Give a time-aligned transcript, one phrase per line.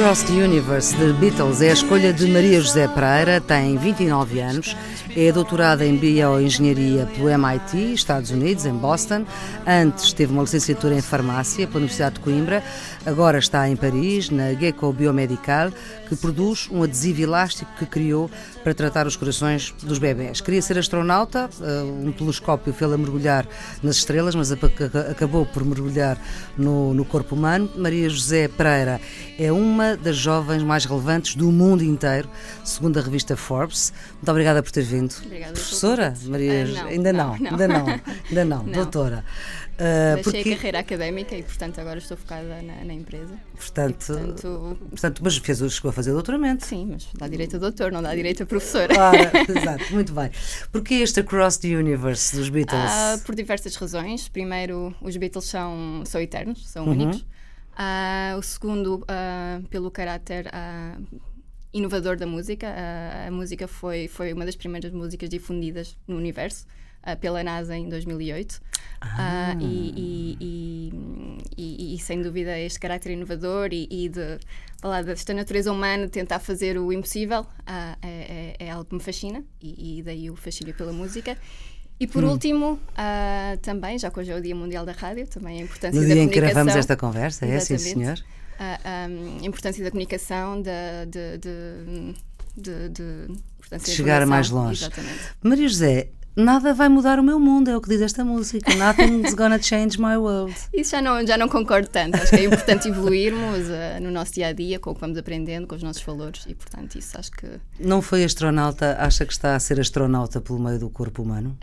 [0.00, 4.74] Across the Universe The Beatles é a escolha de Maria José Pereira, tem 29 anos,
[5.16, 9.24] é doutorada em Bioengenharia pelo MIT, Estados Unidos, em Boston.
[9.66, 12.62] Antes teve uma licenciatura em Farmácia pela Universidade de Coimbra,
[13.04, 15.72] agora está em Paris, na Gecko Biomedical,
[16.08, 18.30] que produz um adesivo elástico que criou
[18.62, 20.40] para tratar os corações dos bebés.
[20.40, 23.46] Queria ser astronauta, eh, um telescópio fê-la mergulhar
[23.82, 26.18] nas estrelas, mas acabou por mergulhar
[26.56, 27.70] no, no corpo humano.
[27.76, 29.00] Maria José Pereira
[29.38, 32.28] é uma das jovens mais relevantes do mundo inteiro,
[32.64, 33.92] segundo a revista Forbes.
[34.16, 34.99] Muito obrigada por ter vindo.
[35.06, 36.14] Obrigada pelo Professora?
[36.24, 37.86] Maria José- não, ainda não, não, ainda não,
[38.28, 39.24] ainda não, doutora.
[39.82, 43.32] Ah, Deixei porque, a carreira académica e, portanto, agora estou focada na, na empresa.
[43.54, 46.66] portanto, E, portanto, portanto, mas fez, chegou a fazer doutoramento.
[46.66, 48.92] sim, mas dá direito a doutor, não dá direito a professora.
[48.98, 50.30] Ora, exato, muito bem.
[50.70, 52.78] Porquê este Across the Universe dos Beatles?
[52.90, 54.28] Ah, por diversas razões.
[54.28, 56.90] Primeiro, os Beatles são, são eternos, são Uhum.
[56.92, 57.24] únicos.
[57.74, 60.98] Ah, o segundo, ah, pelo caráter ah,
[61.72, 62.66] inovador da música.
[63.26, 66.66] A música foi, foi uma das primeiras músicas difundidas no universo
[67.02, 68.60] ah, pela NASA em 2008.
[69.00, 69.64] Ah, e,
[69.96, 74.38] e- e- e- e, sem dúvida este caráter inovador e, de
[74.80, 79.00] falar desta natureza humana tentar fazer o impossível ah, é, é- é algo que me
[79.00, 81.36] fascina e, daí o fascínio pela música
[81.98, 82.30] e por Hum.
[82.30, 82.78] último
[83.62, 86.12] também já que hoje é o Dia Mundial da Rádio também a importância no da
[86.14, 88.18] dia em que comunicação gravamos esta conversa, é sim, senhor?
[88.60, 89.08] A,
[89.42, 93.40] importância da comunicação da de, de, de, de
[93.86, 94.82] Chegar mais longe.
[94.84, 98.74] exatamente Maria José, nada vai mudar o meu mundo, é o que diz esta música.
[98.74, 100.54] Nothing's gonna change my world.
[100.72, 102.16] Isso já não, já não concordo tanto.
[102.16, 105.18] Acho que é importante evoluirmos ah, no nosso dia a dia, com o que vamos
[105.18, 107.46] aprendendo, com os nossos valores e, portanto, isso acho que
[107.78, 111.56] Não foi astronauta, acha que está a ser astronauta pelo meio do corpo humano?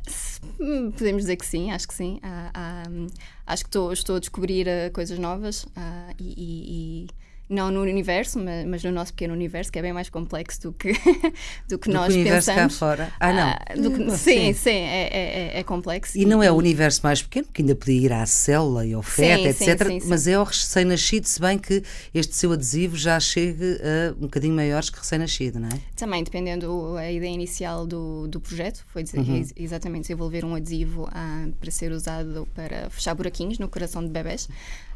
[0.59, 2.19] hum, podemos dizer que sim, acho que sim.
[2.23, 3.07] Ah, hum,
[3.45, 7.81] acho que estou, estou a descobrir ah, coisas novas ah, e, e- e não no
[7.81, 10.91] universo, mas, mas no nosso pequeno universo, que é bem mais complexo do que,
[11.67, 13.13] do que Do nós que o universo cá fora.
[13.19, 13.47] Ah, não.
[13.49, 16.17] Ah, que- Hum, sim, sim, é, é- é- é complexo.
[16.17, 19.01] E não é o universo mais pequeno, que ainda podia ir à célula e ao
[19.01, 19.87] feto, Sim, etc.
[19.87, 24.13] sim, sim, Mas é ao recém-nascido, se bem que este seu adesivo já chegue a
[24.15, 25.79] um bocadinho maiores que recém-nascido, não é?
[25.95, 29.37] Também, dependendo a ideia inicial do, do projeto, foi Uhum.
[29.37, 34.09] ex- exatamente desenvolver um adesivo ah, para ser usado para fechar buraquinhos no coração de
[34.09, 34.49] bebés.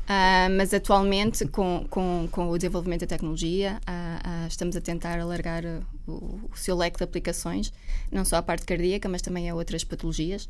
[0.07, 5.19] Ah, mas atualmente, com, com, com o desenvolvimento da tecnologia, ah, ah, estamos a tentar
[5.19, 5.63] alargar
[6.07, 7.71] o, o seu leque de aplicações,
[8.11, 10.49] não só a parte cardíaca, mas também a outras patologias.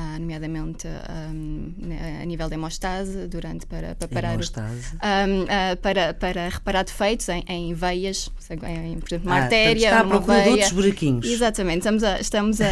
[0.00, 1.28] Ah, nomeadamente ah,
[2.22, 4.94] a nível da hemostase, durante para, para parar Hemostase.
[4.94, 9.86] um, uh, para, para reparar defeitos em, em veias, em, por exemplo, uma Ah, artéria,
[9.88, 10.52] está à procura de veia.
[10.52, 11.26] outros buraquinhos.
[11.26, 12.66] Exatamente, estamos a, estamos a,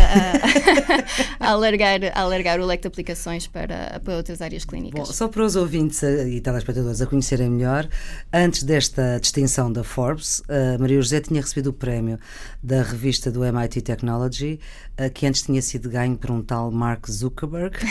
[1.40, 5.08] a, a alargar, a alargar o leque de aplicações para, para outras áreas Bom, clínicas.
[5.08, 7.88] só para os ouvintes e telespectadores a conhecerem melhor,
[8.32, 12.18] antes desta distinção da Forbes, a Maria José tinha recebido o prémio
[12.62, 14.60] da revista do MIT Technology,
[15.12, 17.76] que antes tinha sido ganho por um tal Mark Zuckerberg.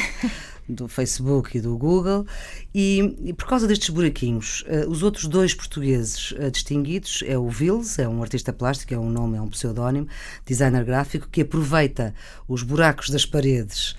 [0.68, 2.26] Do Facebook e do Google,
[2.74, 7.48] e, e por causa destes buraquinhos, eh, os outros dois portugueses eh, distinguidos é o
[7.48, 10.08] Vils, é um artista plástico, é um nome, é um pseudónimo,
[10.44, 12.16] designer gráfico, que aproveita
[12.48, 13.96] os buracos das paredes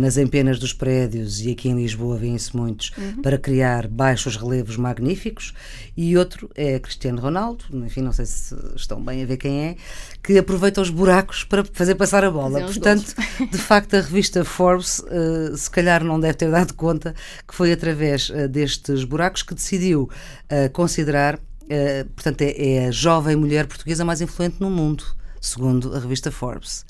[0.00, 2.92] nas empenas dos prédios, e aqui em Lisboa vêem-se muitos,
[3.22, 5.52] para criar baixos relevos magníficos.
[5.96, 9.76] E outro é Cristiano Ronaldo, enfim, não sei se estão bem a ver quem é,
[10.22, 12.60] que aproveita os buracos para fazer passar a bola.
[12.62, 13.14] Portanto,
[13.52, 17.14] de facto, a revista Forbes, eh, se calhar não deve ter dado conta
[17.46, 20.08] que foi através eh, destes buracos que decidiu
[20.48, 21.38] eh, considerar,
[21.68, 25.04] eh, portanto, é, é a jovem mulher portuguesa mais influente no mundo,
[25.40, 26.84] segundo a revista Forbes.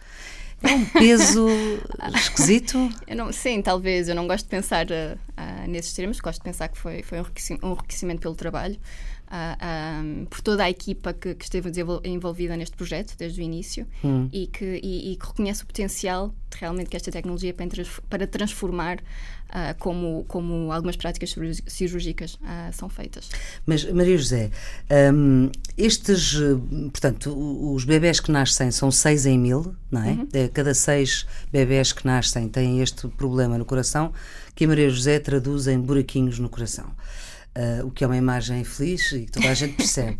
[0.65, 1.47] É um peso
[2.15, 2.91] esquisito.
[3.07, 4.09] Eu não, sim, talvez.
[4.09, 6.21] Eu não gosto de pensar ah, ah, nesses termos.
[6.21, 8.79] Gosto de pensar que foi, foi um enriqueci- um enriquecimento pelo trabalho.
[9.31, 11.71] uh, por toda a equipa que, que, esteve
[12.05, 14.29] envolvida neste projeto desde o início hum.
[14.33, 17.69] e, que, e, e, que reconhece o potencial realmente que esta tecnologia para,
[18.09, 18.99] para transformar
[19.51, 21.35] uh, como, como algumas práticas
[21.67, 23.31] cirúrgicas uh, são feitas.
[23.67, 24.51] Mas, Maria José,
[25.13, 26.37] um, estes,
[26.91, 27.35] portanto,
[27.75, 30.11] os bebés que nascem são seis em mil, não é?
[30.11, 30.29] Uhum.
[30.33, 34.13] É, cada seis bebés que nascem têm este problema no coração,
[34.55, 36.93] que a Maria José traduz em buraquinhos no coração.
[37.57, 40.19] Uh, o que é uma imagem feliz e que toda a gente percebe.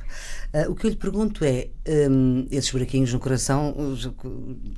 [0.55, 1.67] Uh, o que eu lhe pergunto é:
[2.09, 3.75] um, esses buraquinhos no coração,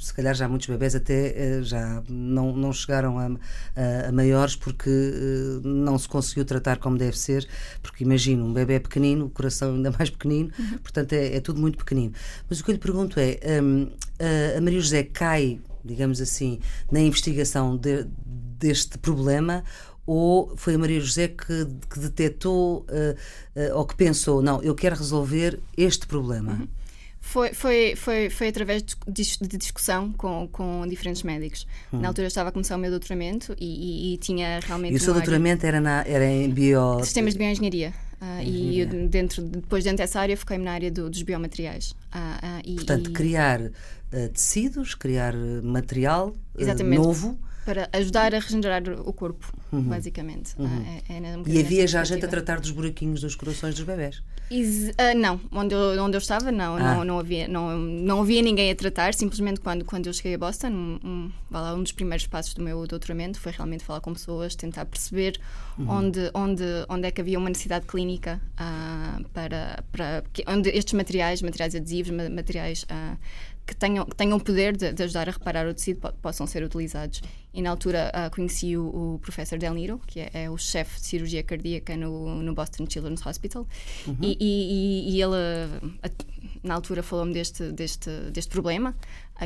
[0.01, 4.57] se calhar já muitos bebés até uh, já não, não chegaram a, a, a maiores
[4.57, 4.89] porque
[5.63, 7.47] não se conseguiu tratar como deve ser,
[7.83, 10.79] porque imagino, um bebê pequenino, o coração ainda mais pequenino, uhum.
[10.79, 12.15] portanto é, é, tudo muito pequenino.
[12.49, 13.91] Mas o que eu lhe pergunto é: um,
[14.57, 16.59] a Maria José cai, digamos assim,
[16.91, 18.07] na investigação de,
[18.59, 19.63] deste problema
[20.07, 24.75] ou foi a Maria José que, que detectou uh, uh, ou que pensou, não, eu
[24.75, 26.53] quero resolver este problema?
[26.53, 26.69] Uhum.
[27.21, 31.67] Foi, foi, foi, foi através de, discussão com, com diferentes médicos.
[31.93, 32.01] Uhum.
[32.01, 34.93] Na altura eu estava a começar o meu doutoramento e, e, e tinha realmente.
[34.93, 37.03] E o seu doutoramento era, na, era em bio...
[37.03, 37.93] Sistemas de bioengenharia.
[38.23, 41.91] Uh, e eu, dentro, depois dentro dessa área foquei-me na área do, dos biomateriais.
[42.15, 43.61] Uh, e, Portanto, criar
[44.33, 46.33] tecidos, criar material
[46.85, 47.37] novo
[47.67, 49.83] para ajudar a regenerar o corpo, uhum.
[49.83, 50.55] basicamente.
[50.57, 50.69] Uhum.
[50.69, 54.23] Ah, é, é e havia já gente a tratar dos buraquinhos dos corações dos bebés?
[54.49, 56.79] Is, uh, não, onde eu, onde eu estava, não, ah.
[56.79, 59.13] não, não, havia, não, não havia ninguém a tratar.
[59.15, 61.33] Simplesmente quando, quando eu cheguei a Boston, um, um,
[61.75, 65.37] um dos primeiros passos do meu doutoramento foi realmente falar com pessoas, tentar perceber
[65.77, 65.91] uhum.
[65.91, 71.43] onde, onde, onde é que havia uma necessidade clínica uh, para, para onde estes materiais,
[71.43, 73.19] materiais adesivos, materiais uh,
[73.67, 77.21] que tenham, que tenham poder de, de, ajudar a reparar o tecido possam ser utilizados.
[77.53, 81.01] E na altura uh, conheci o, o professor Del Niro, que é, é o chefe
[81.01, 83.67] de cirurgia cardíaca no, no Boston Children's Hospital,
[84.07, 84.17] uhum.
[84.21, 85.35] e, e, e, ele,
[86.63, 88.95] na altura, falou-me deste, deste, deste problema,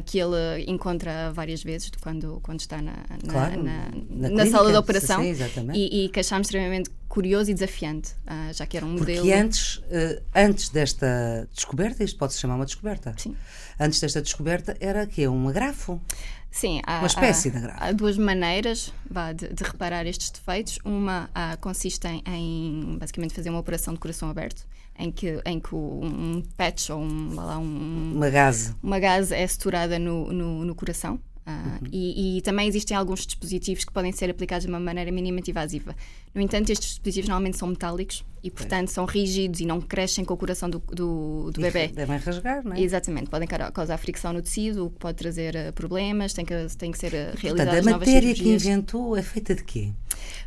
[0.00, 4.70] que ele encontra várias vezes quando, quando está na, na, claro, na, na, na sala
[4.70, 5.34] de operação sim,
[5.74, 9.26] e, e que achámos extremamente curioso e desafiante, uh, já que era um Porque modelo.
[9.26, 13.14] Porque antes, uh, antes desta descoberta, isto pode-se chamar uma descoberta.
[13.18, 13.36] Sim.
[13.78, 16.00] Antes desta descoberta era que um agrafo.
[16.50, 17.84] Sim, há, uma espécie há, de agrafo.
[17.84, 20.78] Há duas maneiras vá, de, de, reparar estes defeitos.
[20.84, 24.64] Uma uh, consiste em, em, basicamente fazer uma operação de coração aberto,
[24.96, 29.46] em que, em que um patch ou um, lá, um, uma gase uma gase é
[29.46, 34.30] suturada no, no, no coração Uh, e, e, também existem alguns dispositivos que podem ser
[34.30, 35.96] aplicados de uma maneira minimamente invasiva.
[36.34, 40.34] No entanto, estes dispositivos normalmente são metálicos e, portanto, são rígidos e não crescem com
[40.34, 41.88] o coração do, do, do bebê.
[41.88, 42.80] Devem rasgar, não é?
[42.80, 46.92] Exatamente, podem causar fricção no tecido, o que pode trazer uh, problemas, tem que, tem
[46.92, 49.92] que ser uh, realizadas Portanto, a matéria que inventou é feita de quê?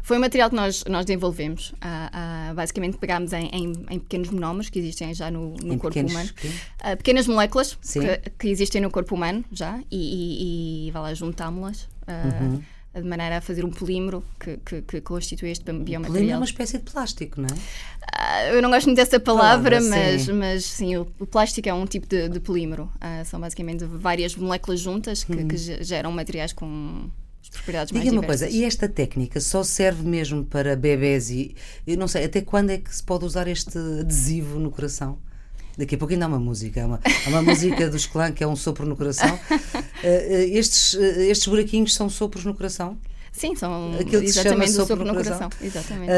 [0.03, 1.69] Foi um material que nós, nós desenvolvemos.
[1.71, 5.97] Uh, uh, basicamente pegámos em, em, em, pequenos monómeros que existem já no, no corpo
[5.97, 6.29] humano.
[6.29, 11.13] Uh, pequenas moléculas que, que, existem no corpo humano já e, e, e vai lá
[11.13, 11.87] juntámo-las.
[12.05, 12.61] Uhum.
[12.93, 16.11] De maneira a fazer um polímero que, que, que constitui este biomaterial.
[16.11, 18.55] polímero é uma espécie de plástico, não é?
[18.55, 20.33] eu não gosto muito dessa palavra, palavra mas, sim.
[20.33, 22.91] mas sim, o, o, plástico é um tipo de, de polímero.
[23.25, 25.47] são basicamente várias moléculas juntas que, uhum.
[25.47, 27.09] que geram materiais com
[27.53, 31.55] propriedades Diga mais uma coisa, e esta técnica só serve mesmo para bebés e
[31.85, 35.17] eu não sei, até quando é que se pode usar este adesivo no coração?
[35.77, 38.43] Daqui a pouco ainda há uma música, há uma, há uma música dos clã que
[38.43, 39.33] é um sopro no coração.
[39.33, 39.57] Uh,
[40.53, 42.97] estes, uh, estes buraquinhos são sopros no coração?
[43.31, 45.49] Sim, são Aquilo que exatamente se chama sopro, no, no coração.
[45.49, 45.65] coração.
[45.65, 46.11] Exatamente.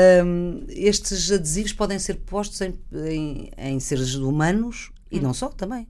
[0.69, 5.21] estes adesivos podem ser postos em, em, em seres humanos e hum.
[5.21, 5.87] não só também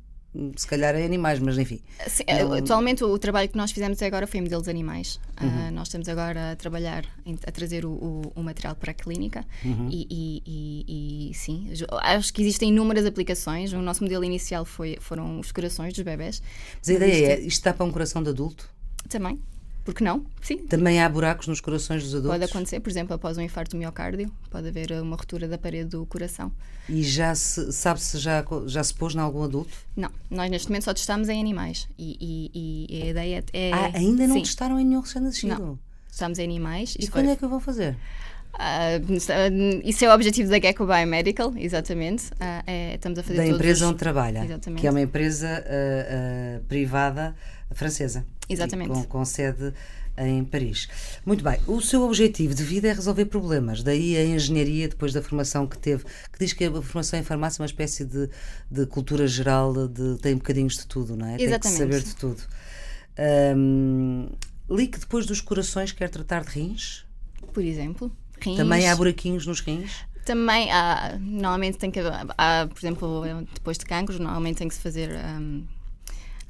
[0.55, 1.79] se calhar em animais, mas enfim.
[2.07, 2.53] Sim, não...
[2.53, 5.19] Atualmente o trabalho que nós fizemos agora foi em modelos animais.
[5.35, 5.67] Ah, uhum.
[5.67, 7.05] Uh, nós estamos agora a trabalhar,
[7.45, 9.89] a trazer o, o, o, material para a clínica uhum.
[9.91, 11.69] e, e, e, e, sim,
[12.01, 13.73] acho que existem inúmeras aplicações.
[13.73, 16.41] O nosso modelo inicial foi, foram os corações dos bebés.
[16.79, 18.69] Mas a ideia é, isto está para um coração de adulto?
[19.09, 19.39] Também.
[19.85, 20.25] Porque não?
[20.41, 20.57] Sim.
[20.57, 22.31] Também há buracos nos corações dos adultos?
[22.31, 25.91] Pode acontecer, por exemplo, após um infarto do miocárdio, pode haver uma ruptura da parede
[25.91, 26.51] do coração.
[26.89, 29.71] E já se sabe se já, já se pôs em algum adulto?
[29.95, 31.87] Não, nós neste momento só testamos em animais.
[31.99, 32.17] E,
[32.51, 33.71] e, e a ideia é.
[33.71, 34.41] Ah, ainda não sim.
[34.41, 35.59] testaram em nenhum recém-nascido?
[35.59, 35.79] Não.
[36.11, 36.97] Estamos em animais.
[36.99, 37.33] E quando foi...
[37.33, 37.95] é que vão fazer?
[38.55, 42.27] Uh, isso é o objetivo da Gecko Biomedical, exatamente.
[42.33, 43.91] Uh, é, estamos a fazer da empresa os...
[43.91, 44.79] onde trabalha, exatamente.
[44.79, 47.35] que é uma empresa uh, privada
[47.71, 48.25] francesa.
[48.49, 48.89] Exatamente.
[48.89, 49.73] Com, com sede
[50.17, 50.87] em Paris.
[51.25, 55.21] Muito bem, o seu objetivo de vida é resolver problemas, daí a engenharia, depois da
[55.21, 58.29] formação que teve, que diz que a formação em farmácia é uma espécie de,
[58.71, 61.35] de cultura geral, de, tem bocadinhos de tudo, não é?
[61.35, 61.61] Exatamente.
[61.61, 62.41] Tem que saber de tudo.
[63.57, 64.29] Um,
[64.69, 67.05] li que depois dos corações quer tratar de rins?
[67.53, 68.11] Por exemplo.
[68.39, 68.57] Rins.
[68.57, 70.05] Também há buraquinhos nos rins?
[70.25, 71.99] Também há, normalmente tem que
[72.37, 73.23] há, por exemplo,
[73.53, 75.11] depois de cancros, normalmente tem que se fazer.
[75.11, 75.65] Um,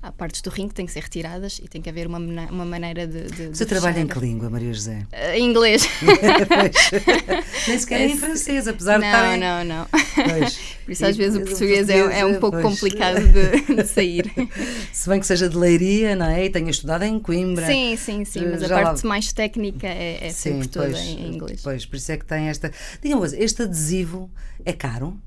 [0.07, 2.65] há partes do rim que têm que ser retiradas e tem que haver uma, uma
[2.65, 3.24] maneira de.
[3.24, 4.19] de Você de trabalha em fechar.
[4.19, 5.05] que língua, Maria José?
[5.12, 5.88] Eh, Em inglês.
[7.67, 9.39] Nem sequer é em francês, apesar de não, estar em...
[9.39, 9.88] não, não.
[9.89, 10.57] Pois.
[10.85, 12.63] Por isso, às E- vezes, o o português é, é um pouco pois.
[12.63, 14.31] complicado de, de sair.
[14.93, 16.45] Se bem que seja de Leiria, não é?
[16.45, 17.65] E tenha estudado em Coimbra.
[17.65, 20.89] Sim, sim, sim, mas a Já lá- parte mais técnica é, é Sim, sempre toda
[20.91, 21.62] pois, em, em inglês.
[21.63, 22.71] Pois, por isso é que tem esta.
[23.01, 24.29] Diga uma coisa, este adesivo
[24.63, 25.17] é caro?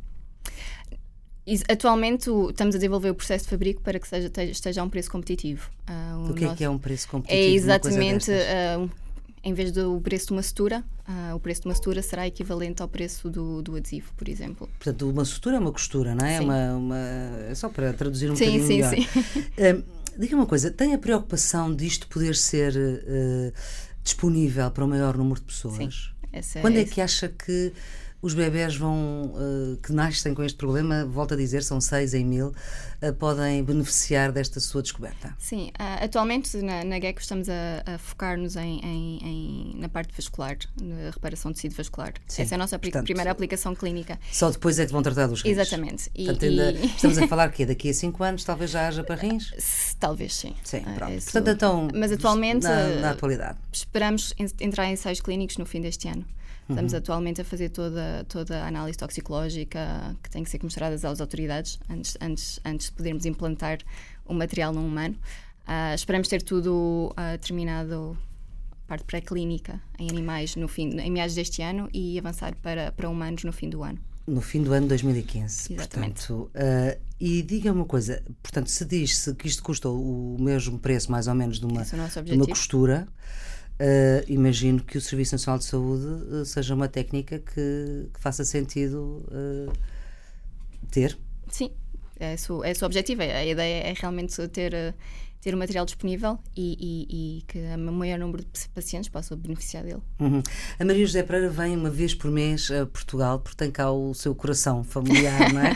[1.68, 4.84] Atualmente o- estamos a desenvolver o processo de fabrico para que seja, te- esteja a
[4.84, 5.70] um preço competitivo.
[5.86, 7.42] Ah, O que é nosso- que é um preço competitivo?
[7.42, 8.30] É uma coisa exatamente,
[8.78, 8.90] um-
[9.44, 12.82] em vez do preço de uma sutura, ah, o preço de uma sutura será equivalente
[12.82, 14.68] ao preço do, do adesivo, por exemplo.
[14.78, 16.38] Portanto, uma sutura é uma costura, não é?
[16.38, 16.44] Sim.
[16.44, 16.96] Uma, uma-
[17.48, 18.94] É só para traduzir um Sim, bocadinho sim, melhor.
[18.94, 19.44] sim.
[19.58, 19.82] Hum,
[20.18, 22.74] diga uma coisa, tem a preocupação disto poder ser
[24.02, 26.10] disponível para o maior número de pessoas?
[26.32, 27.72] Essa Quando é essa- que acha que
[28.20, 32.24] os bebés vão, eh, que nascem com este problema, volto a dizer, são seis em
[32.24, 32.52] mil,
[33.00, 35.34] eh, podem beneficiar desta sua descoberta?
[35.38, 40.12] Sim, ah, atualmente na, na GECO estamos a, a focar-nos em, em- em- na parte
[40.16, 42.12] vascular, na reparação de tecido vascular.
[42.26, 44.18] Sim, Essa é a nossa portanto, primeira aplicação clínica.
[44.32, 45.52] Só depois é que vão tratar dos rins.
[45.52, 46.10] Exatamente.
[46.14, 49.04] E- Portanto, ainda e- estamos a falar que daqui a cinco anos talvez já haja
[49.04, 49.52] para rins?
[50.00, 50.54] Talvez sim.
[50.64, 51.12] Sim, pronto.
[51.12, 53.58] isso- Portanto, então, Mas atualmente na, na atualidade.
[53.72, 56.24] esperamos en- entrar em ensaios clínicos no fim deste ano.
[56.68, 56.98] Estamos Uhum.
[56.98, 61.78] atualmente a fazer toda, toda a análise toxicológica que tem que ser mostradas às autoridades
[61.88, 63.78] antes, antes, antes de podermos implantar
[64.26, 65.16] o material no humano.
[65.66, 68.16] Ah, esperamos ter tudo ah, terminado,
[68.86, 73.44] parte pré-clínica em animais no fim, em meados deste ano e avançar para, para humanos
[73.44, 73.98] no fim do ano.
[74.26, 75.72] No fim do ano de 2015.
[75.72, 76.26] Exatamente.
[76.26, 81.10] Portanto, eh, e diga uma coisa, portanto, se diz-se que isto custa o mesmo preço,
[81.10, 83.08] mais ou menos, de uma, é de uma costura,
[83.78, 86.06] eh, imagino que o Serviço Nacional de Saúde
[86.40, 89.72] eh, seja uma técnica que, que faça sentido eh,
[90.90, 91.16] ter.
[91.48, 91.70] Sim,
[92.18, 93.22] é esse, o- é esse o objetivo.
[93.22, 94.94] A ideia é realmente ter,
[95.40, 96.76] ter o material disponível e,
[97.08, 100.02] e- e que o maior número de pacientes possa beneficiar dele.
[100.18, 100.42] Uhum.
[100.78, 104.12] A Maria José Pereira vem uma vez por mês a Portugal, porque tem cá o
[104.14, 105.72] seu coração familiar, não é?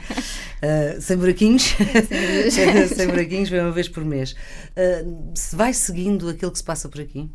[0.96, 1.74] Uh, sem buraquinhos.
[2.94, 4.32] sem buraquinhos, vem uma vez por mês.
[4.32, 7.30] Uh, se vai seguindo aquilo que se passa por aqui?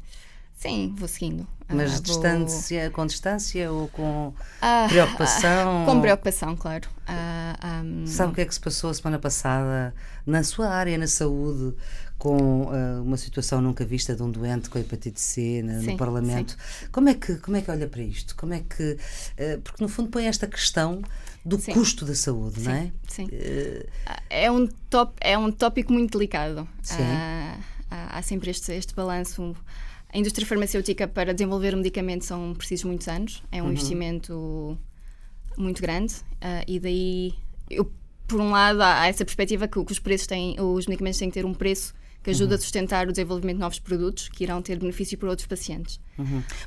[0.58, 1.48] Sim, vou seguindo.
[1.70, 5.84] Mas Ah, vou- distância, com distância ou com Ah, preocupação?
[5.84, 6.90] ah, com preocupação, claro.
[7.08, 9.94] Ah, um, Sabe o que é que se passou a semana passada
[10.26, 11.76] na sua área, na saúde,
[12.18, 15.98] com ah, uma situação nunca vista de um doente com hepatite C na- Sim, no
[15.98, 16.58] Parlamento?
[16.92, 18.36] Como é, que, como é que olha para isto?
[18.36, 18.98] Como é que.
[19.38, 21.02] ah, porque no fundo põe esta questão
[21.46, 21.74] do Sim.
[21.74, 22.92] custo da saúde, não é?
[23.10, 23.30] Sim.
[24.08, 26.68] Ah, É um, top, é um tópico muito delicado.
[26.82, 27.04] Sim.
[27.04, 27.58] Ah,
[27.92, 29.54] há, sempre este, este balanço.
[30.14, 33.44] A indústria farmacêutica, para desenvolver um medicamento, são precisos muitos anos.
[33.52, 33.72] É um Uhum.
[33.72, 34.78] investimento
[35.58, 36.16] muito grande.
[36.42, 37.34] ah, e daí,
[37.70, 37.92] eu,
[38.28, 41.34] por um lado, há, essa perspectiva que, que os preços têm, os medicamentos têm que
[41.34, 42.60] ter um preço que ajuda Uhum.
[42.60, 46.00] a sustentar o desenvolvimento de novos produtos que irão ter benefício para outros pacientes.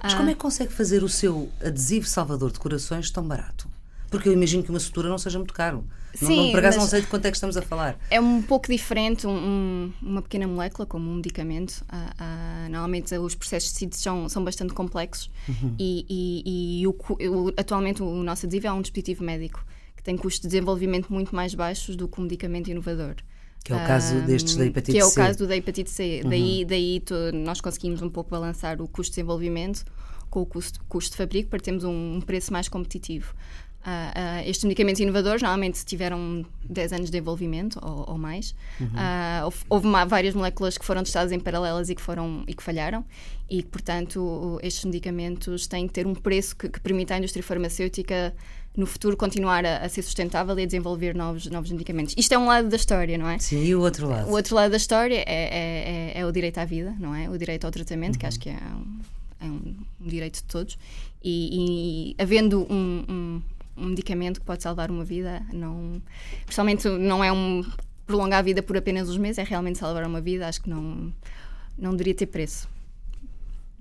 [0.03, 3.69] Mas como é que consegue fazer o seu adesivo salvador de corações tão barato?
[4.11, 5.85] Porque eu imagino que uma sutura não seja muito caro.
[6.15, 7.99] Sim, não, por acaso não sei de quanto é que estamos a falar.
[8.11, 11.85] É um pouco diferente um- um- uma pequena molécula, como um medicamento.
[11.89, 15.31] Ah, ah, normalmente os processos de síntese são, são bastante complexos
[15.79, 19.65] e, e- e o o- atualmente o nosso adesivo é um dispositivo médico
[19.97, 23.17] que tem custos de desenvolvimento muito mais baixos do que um medicamento inovador.
[23.63, 25.15] Que é o caso Ah, destes da hepatite Que é o C.
[25.21, 26.23] caso do da hepatite C.
[26.27, 29.85] Daí, daí to- nós conseguimos um pouco balançar o custo de desenvolvimento
[30.31, 33.35] com o custo, custo de fabrico para termos um, um preço mais competitivo.
[33.83, 38.55] Ah, estes medicamentos inovadores normalmente tiveram 10 anos de desenvolvimento ou, ou mais.
[38.95, 42.53] Ah, houve houve ma- várias moléculas que foram testadas em paralelas e que, foram, e
[42.55, 43.05] que falharam,
[43.49, 48.35] e portanto, estes medicamentos têm que ter um preço que, que permita à indústria farmacêutica
[48.77, 52.15] no futuro continuar a, a ser sustentável e a desenvolver novos, novos medicamentos.
[52.19, 53.39] Isto é um lado da história, não é?
[53.39, 54.29] Sim, e o outro lado?
[54.29, 57.29] O outro lado da história é, é, é- é o direito à vida, não é?
[57.31, 59.01] O direito ao tratamento, que acho que é um,
[59.41, 60.79] é um direito de todos.
[61.25, 63.43] E, e havendo um, um-
[63.81, 66.01] um medicamento que pode salvar uma vida, não,
[66.45, 67.65] principalmente não é um
[68.07, 71.13] prolongar a vida por apenas uns meses, é realmente salvar uma vida, acho que não,
[71.79, 72.69] não deveria ter preço.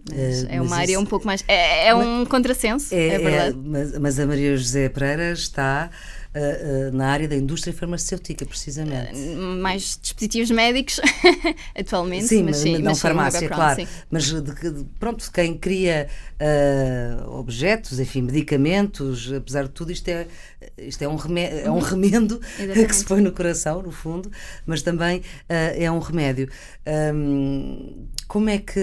[0.10, 1.44] Mas Eh, é uma mas área isso- um pouco mais.
[1.48, 3.58] É, é um contrassenso, é, É, é, verdade.
[3.64, 5.90] mas, mas a Maria José Pereira está
[6.36, 9.18] uh, uh, na área da indústria farmacêutica, precisamente.
[9.62, 11.00] mais dispositivos médicos,
[11.78, 12.28] atualmente.
[12.28, 13.82] Sim, mas, sim, não mas farmácia, claro.
[13.82, 13.88] Sim.
[14.10, 16.08] Mas de, de, pronto, quem cria
[17.28, 20.28] objetos, enfim, medicamentos, apesar de tudo, isto é,
[20.78, 21.80] isto é, um, remendo, é um uhum.
[21.80, 22.40] remendo
[22.88, 24.32] que se põe no coração, no fundo,
[24.66, 26.50] mas também é um remédio.
[27.14, 28.80] Um, como é que,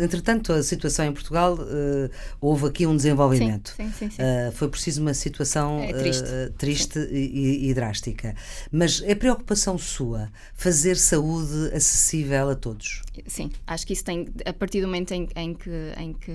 [0.00, 2.08] entretanto, a situação em Portugal uh,
[2.40, 3.74] houve aqui um desenvolvimento?
[3.76, 8.36] Sim, sim, sim, uh, foi preciso uma situação é triste, uh, triste e, e, drástica.
[8.70, 13.02] Mas é preocupação sua fazer saúde acessível a todos?
[13.26, 15.70] Sim, acho que isso tem, a partir do momento em, em que.
[15.98, 16.32] Em que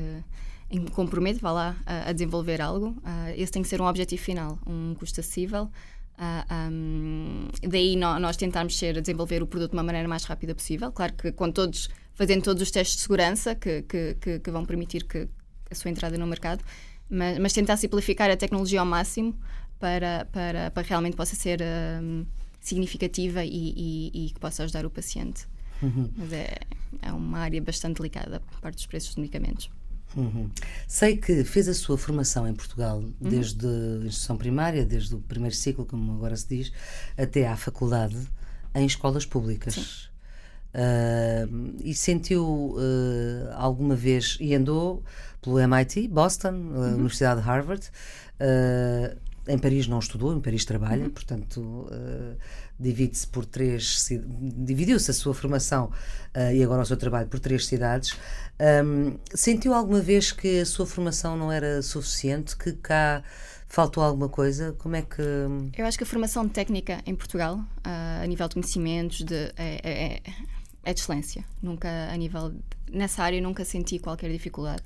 [0.67, 2.97] em que comprometo, vá lá, a, a desenvolver algo,
[3.37, 5.69] esse tem que ser um objetivo final, um custo acessível,
[6.15, 10.23] Uh, ah, um, daí nós, nós tentarmos ser, desenvolver o produto de uma maneira mais
[10.23, 10.89] rápida possível.
[10.91, 15.03] Claro que com todos, fazendo todos os testes de segurança que, que, que, vão permitir
[15.03, 15.27] que
[15.69, 16.63] a sua entrada no mercado,
[17.09, 19.37] mas, mas, tentar simplificar a tecnologia ao máximo
[19.79, 21.61] para, para, para realmente possa ser
[22.01, 22.25] um,
[22.59, 25.45] significativa e, e, e, que possa ajudar o paciente.
[25.81, 26.09] Uhum.
[26.15, 26.57] Mas é,
[27.01, 29.69] é uma área bastante delicada por parte dos preços dos medicamentos.
[30.15, 30.49] Uhum.
[30.87, 33.13] Sei que fez a sua formação em Portugal, uhum.
[33.19, 36.71] desde a instrução primária, desde o primeiro ciclo, como agora se diz,
[37.17, 38.17] até à faculdade,
[38.73, 40.09] em escolas públicas.
[40.75, 45.03] Uh, e sentiu uh, alguma vez, e andou
[45.41, 46.83] pelo MIT, Boston, uhum.
[46.83, 47.89] a Universidade de Harvard,
[48.41, 49.17] uh,
[49.47, 51.09] em Paris não estudou, em Paris trabalha, uhum.
[51.11, 51.87] portanto
[52.79, 54.07] divide-se por três
[54.39, 55.91] dividiu-se a sua formação
[56.35, 58.17] uh, e agora o seu trabalho por três cidades
[58.83, 63.23] um, sentiu alguma vez que a sua formação não era suficiente que cá
[63.67, 65.21] faltou alguma coisa como é que
[65.77, 69.79] eu acho que a formação técnica em Portugal uh, a nível de conhecimentos de, é,
[69.83, 70.21] é, é,
[70.93, 71.43] de excelência.
[71.61, 72.53] Nunca a nível
[72.91, 74.83] nessa área nunca senti qualquer dificuldade.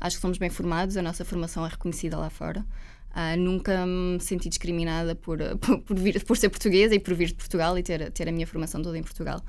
[0.00, 2.64] Acho que somos bem formados a nossa formação é reconhecida lá fora.
[3.10, 7.28] Uh, nunca me senti discriminada por, por, por, vir, por ser portuguesa e por vir
[7.28, 9.42] de Portugal e ter, ter a minha formação toda em Portugal.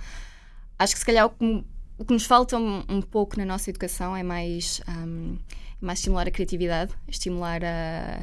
[0.78, 1.64] Acho que se calhar o que,
[1.98, 5.38] o que nos falta um, um, pouco na nossa educação é mais, um,
[5.82, 8.20] é mais estimular a criatividade, estimular a,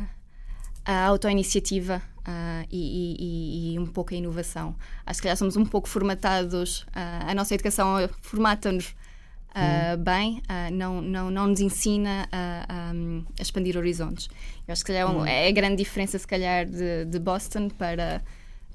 [0.88, 4.75] a autoiniciativa uh, e, e, e, um pouco a inovação.
[5.04, 8.95] Acho que calhar somos um pouco formatados, uh, a nossa educação formata-nos
[9.50, 14.30] uh, bem, uh, não, não, não nos ensina a, a, expandir horizontes.
[14.66, 15.26] Eu acho que calhar, hum.
[15.26, 18.22] é a grande diferença, se calhar, de, de Boston para,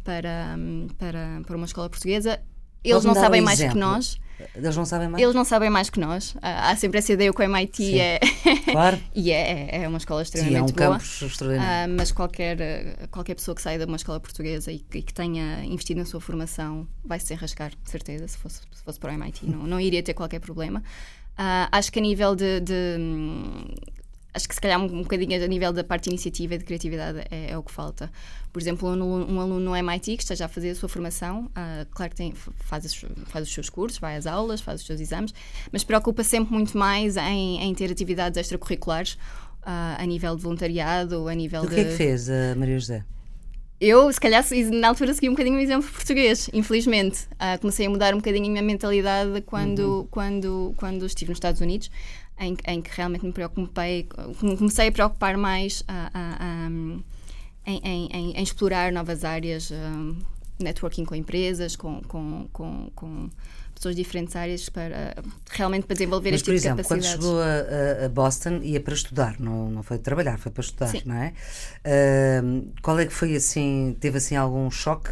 [0.03, 0.55] para,
[0.99, 2.39] para, para uma escola portuguesa.
[2.83, 4.21] Eles não sabem um mais que nós.
[4.55, 5.23] Eles não sabem mais?
[5.23, 6.35] Eles não sabem mais que nós.
[6.41, 7.99] há sempre essa ideia que o MIT Sim.
[7.99, 8.19] é.
[8.71, 8.99] Claro.
[9.13, 10.97] e é, é, é uma escola extremamente Sim, é um boa.
[10.97, 11.93] campus extraordinário.
[11.93, 15.13] Uh, mas qualquer, qualquer pessoa que saia de uma escola portuguesa e que, e que,
[15.13, 19.11] tenha investido na sua formação vai se enrascar, de certeza, se fosse, se fosse para
[19.11, 19.45] o MIT.
[19.45, 20.79] não, não iria ter qualquer problema.
[21.33, 22.97] Uh, acho que a nível de, de
[24.33, 26.65] acho que se calhar um, um bocadinho a nível da parte de iniciativa e de
[26.65, 28.11] criatividade é, é o que falta.
[28.51, 31.85] Por exemplo, um, um, aluno no MIT que esteja a fazer a sua formação, uh,
[31.91, 34.99] claro que tem, faz, os, faz os seus cursos, vai às aulas, faz os seus
[34.99, 35.33] exames,
[35.71, 41.27] mas preocupa sempre muito mais em, em ter atividades extracurriculares uh, a nível de voluntariado,
[41.27, 41.73] a nível o de...
[41.73, 43.03] O que é que fez, a Maria José?
[43.85, 44.41] Eu, se calhar,
[44.71, 47.27] na altura segui um bocadinho o exemplo português, infelizmente.
[47.33, 50.07] Uh, comecei a mudar um bocadinho a minha mentalidade quando, uhum.
[50.09, 51.91] quando, quando estive nos Estados Unidos
[52.39, 54.07] em, em que realmente me preocupei,
[54.39, 56.69] comecei a preocupar mais a, a, a,
[57.65, 60.17] em, em, em, explorar novas áreas, um,
[60.59, 63.29] networking com empresas, com, com, com, com,
[63.73, 65.15] pessoas de diferentes áreas para
[65.49, 67.19] realmente para desenvolver Mas, este tipo exemplo, de capacidades.
[67.19, 70.87] quando chegou a, a, Boston ia para estudar, não, não foi trabalhar, foi para estudar,
[70.87, 71.01] Sim.
[71.05, 71.33] não é?
[71.85, 75.11] Uh, qual é que foi assim, teve assim algum choque?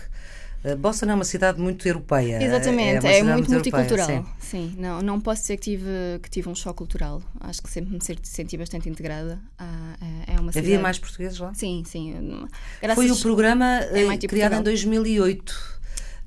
[0.63, 2.41] Eh, Boston é uma cidade muito europeia.
[2.43, 4.09] Exatamente, é, é muito, muito multicultural.
[4.09, 4.69] Europeia, sim.
[4.69, 7.21] sim, não, não posso dizer que tive, que tive um choque cultural.
[7.39, 9.39] Acho que sempre me senti bastante integrada.
[9.57, 9.95] Ah,
[10.27, 11.53] é, é uma Havia mais portugueses lá?
[11.53, 12.13] Sim, sim.
[12.81, 15.81] Graças Foi o programa é criado em 2008.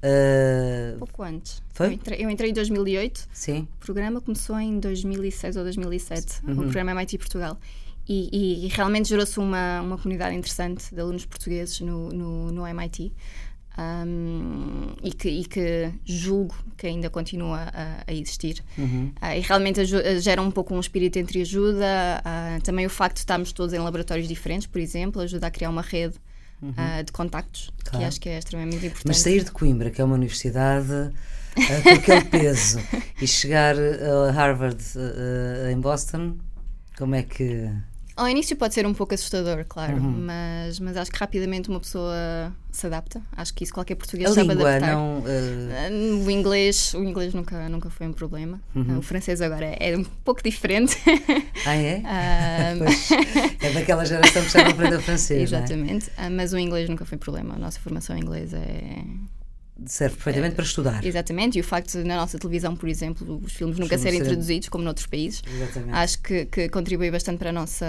[0.04, 1.62] Uh, Pouco antes.
[1.72, 1.86] Foi?
[1.86, 3.26] Eu entrei, eu entrei, em 2008.
[3.32, 3.66] Sim.
[3.80, 6.44] O programa começou em 2006 ou 2007.
[6.44, 6.52] Uhum.
[6.52, 7.58] O programa MIT Portugal.
[8.06, 12.66] E, e, e realmente gerou-se uma, uma comunidade interessante de alunos portugueses no, no, no
[12.66, 13.10] MIT
[13.76, 18.62] um, e, que, e, que, julgo que ainda continua a, a existir.
[18.78, 19.12] Uhum.
[19.20, 19.84] Uh, e realmente
[20.20, 22.22] gera um pouco um espírito entre ajuda.
[22.24, 25.70] Uh, também o facto de estarmos todos em laboratórios diferentes, por exemplo, ajuda a criar
[25.70, 26.14] uma rede
[26.62, 26.70] uhum.
[26.70, 27.98] uh, de contactos, claro.
[27.98, 29.06] que acho que é extremamente importante.
[29.06, 31.10] Mas sair de Coimbra, que é uma universidade
[31.54, 32.78] com aquele peso,
[33.20, 34.82] e chegar a Harvard
[35.72, 36.36] em Boston,
[36.96, 37.70] como é que.
[38.16, 40.24] Ao início pode ser um pouco assustador, claro, uhum.
[40.26, 43.20] mas, mas acho que rapidamente uma pessoa se adapta.
[43.36, 44.94] Acho que isso qualquer português a sabe língua, adaptar.
[44.94, 46.24] Não, uh...
[46.24, 48.60] O inglês, o inglês nunca, nunca foi um problema.
[48.72, 48.98] Uhum.
[48.98, 50.96] O francês agora é, é, um pouco diferente.
[51.66, 52.02] Ah, é?
[52.74, 53.64] Uh...
[53.64, 55.52] é daquela geração que já não aprendeu francês.
[55.52, 55.56] É?
[55.56, 56.28] Exatamente, é?
[56.28, 57.54] mas o inglês nunca foi problema.
[57.54, 59.02] A nossa formação em inglês é
[59.86, 61.04] serve perfeitamente é, para estudar.
[61.04, 64.68] Exatamente, e o facto de na nossa televisão, por exemplo, os filmes nunca serem introduzidos,
[64.68, 65.92] como noutros países, exatamente.
[65.92, 67.86] acho que, que contribui bastante para a nossa,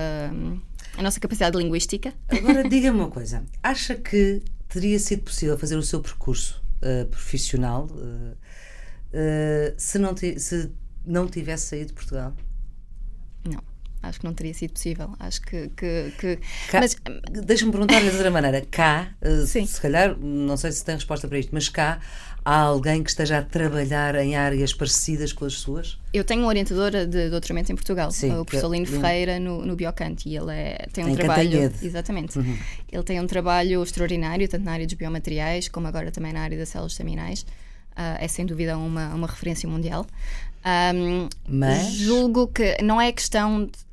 [0.98, 2.13] a nossa capacidade linguística.
[2.28, 7.88] Agora, diga-me uma coisa: acha que teria sido possível fazer o seu percurso uh, profissional
[7.91, 10.71] uh, uh, se, não se
[11.06, 12.34] não tivesse saído de Portugal?
[13.43, 13.74] Não
[14.08, 15.13] acho que não teria sido possível.
[15.20, 15.70] Acho que.
[15.70, 16.39] que, que...
[16.74, 16.96] Mas...
[17.44, 18.65] Deixa-me perguntar-lhe de outra maneira.
[18.70, 22.00] Cá, uh, se calhar, não sei se tem resposta para isto, mas cá
[22.46, 26.00] há alguém que esteja a trabalhar em áreas parecidas com as suas?
[26.13, 29.76] Eu tenho uma orientadora de doutoramento em Portugal, Sim, o professor Lino Ferreira, no, no
[29.76, 31.50] Biocante, e ele é, tem um em trabalho.
[31.50, 31.86] Cantanhede.
[31.86, 32.38] Exatamente.
[32.38, 32.58] Uhum.
[32.91, 36.58] Ele tem um trabalho extraordinário, tanto na área dos biomateriais, como agora também na área
[36.58, 37.41] das células staminais.
[37.94, 40.06] Uh, é sem dúvida uma, uma referência mundial.
[40.94, 43.85] Um, Mas julgo que não é questão de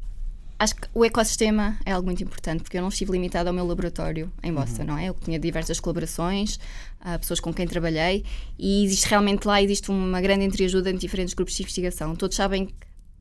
[0.63, 3.67] acho que o ecossistema é algo muito importante, porque eu não estive limitada ao meu
[3.67, 4.89] laboratório em Boston, uhum.
[4.89, 5.09] não é?
[5.09, 6.57] Eu tinha diversas colaborações,
[7.01, 8.25] uh, pessoas com quem trabalhei,
[8.57, 12.15] e existe realmente lá existe uma grande entreajuda entre diferentes grupos de investigação.
[12.15, 12.69] Todos sabem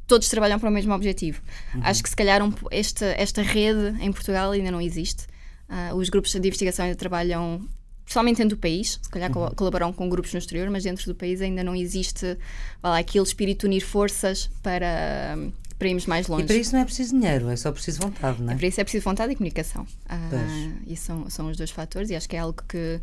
[0.06, 1.42] todos trabalham para o mesmo objetivo.
[1.74, 1.82] Uhum.
[1.84, 5.26] Acho que se calhar um, esta, esta rede em Portugal ainda não existe.
[5.70, 7.68] Uh, os grupos de investigação ainda trabalham
[8.04, 9.50] principalmente dentro do país, se calhar uhum.
[9.52, 12.38] colaboram com grupos no exterior, mas dentro do país ainda não existe
[12.84, 15.38] lá, aquele espírito de unir forças para,
[15.82, 16.44] para irmos mais longe.
[16.44, 18.54] E para isso não é preciso dinheiro, é só preciso vontade, não é?
[18.54, 19.88] é para isso é preciso vontade e comunicação.
[20.08, 20.30] Ah,
[20.86, 23.02] e são, são os dois fatores e acho que é algo que,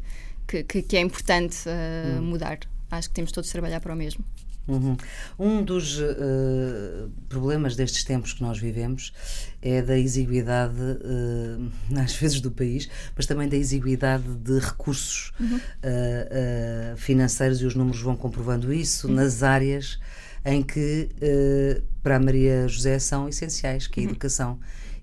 [0.62, 2.22] que, que é importante uh, hum.
[2.22, 2.60] mudar.
[2.88, 4.24] Acho que temos todos de trabalhar para o mesmo.
[4.68, 4.96] Uhum.
[5.38, 9.12] Um dos uh, problemas destes tempos que nós vivemos
[9.60, 15.56] é da exiguidade, uh, às vezes, do país, mas também da exiguidade de recursos uhum.
[15.56, 19.14] uh, financeiros, e os números vão comprovando isso, uhum.
[19.14, 19.98] nas áreas
[20.44, 24.11] em que uh, para a Maria José são essenciais, que é uhum.
[24.11, 24.59] educação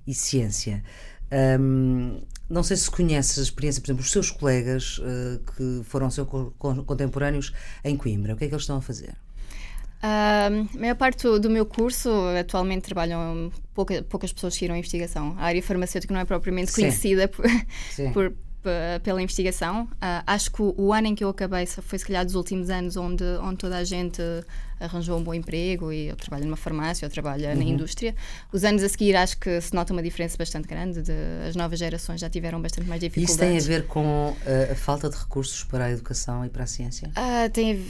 [0.06, 0.84] e ciência.
[1.60, 6.10] Um, não sei se conheces a experiência, por exemplo, os seus colegas uh, que foram
[6.12, 6.28] seus
[6.86, 7.52] contemporâneos
[7.84, 8.34] em Coimbra.
[8.34, 9.15] O que é que eles estão a fazer?
[10.04, 14.78] Uh, a maior parte do, meu curso atualmente trabalham pouca, poucas pessoas que irão à
[14.78, 15.36] investigação.
[15.39, 17.45] A área farmacêutica não é propriamente conhecida por,
[18.13, 18.34] por,
[19.04, 19.84] pela investigação.
[19.84, 22.69] Uh, acho que o, o, ano em que eu acabei foi se calhar dos últimos
[22.69, 24.21] anos onde, onde toda a gente
[24.80, 27.56] arranjou um bom emprego e eu trabalho numa farmácia, eu trabalho uhum.
[27.56, 28.15] na indústria.
[28.51, 31.01] Os anos a seguir acho que se nota uma diferença bastante grande.
[31.01, 31.13] De,
[31.47, 33.32] as novas gerações já tiveram bastante mais dificuldades.
[33.32, 36.63] Isso tem a ver com uh, a falta de recursos para a educação e para
[36.63, 37.10] a ciência?
[37.10, 37.86] Uh, tem a ver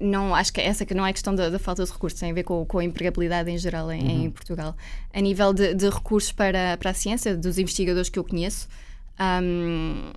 [0.00, 2.34] não acho que essa que não é questão da, da, falta de recursos, tem a
[2.34, 4.24] ver com, com a empregabilidade em geral em, uhum.
[4.24, 4.76] em Portugal.
[5.12, 8.68] A nível de, de, recursos para, para a ciência, dos investigadores que eu conheço,
[9.20, 10.12] um,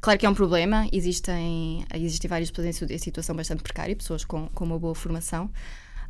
[0.00, 4.48] claro que é um problema, existem, existem várias pessoas em situação bastante precária, pessoas com,
[4.48, 5.50] com uma boa formação.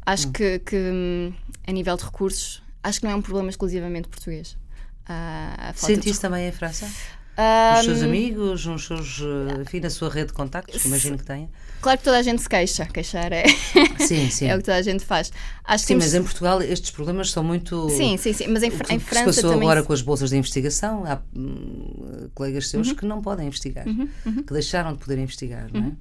[0.04, 0.32] Acho hum.
[0.32, 1.32] que, que,
[1.66, 4.56] a nível de recursos, acho que não é um problema exclusivamente português.
[5.02, 6.90] Uh, Sente isso também em França?
[7.38, 11.24] Um, os seus amigos, os seus, eh, enfim, na sua rede de contactos, imagino que
[11.24, 11.48] tenha.
[11.80, 13.44] Claro que toda a gente se queixa, queixar é,
[13.98, 14.48] sim, sim.
[14.48, 15.32] é o que toda a gente faz.
[15.64, 16.04] Acho sim, temos...
[16.04, 17.88] mas em Portugal estes problemas são muito.
[17.88, 19.24] Sim, sim, sim, mas em, que, em França.
[19.24, 19.66] Que se passou também...
[19.66, 22.94] agora com as bolsas de investigação, há hum, colegas seus uhum.
[22.96, 24.42] que não podem investigar, uhum, uhum.
[24.42, 25.84] que deixaram de poder investigar, não é?
[25.84, 25.96] Uhum.